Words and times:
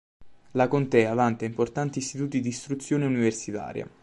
La 0.53 0.67
contea 0.67 1.13
vanta 1.13 1.45
importanti 1.45 1.99
istituti 1.99 2.41
di 2.41 2.47
istruzione 2.49 3.05
universitaria. 3.05 3.87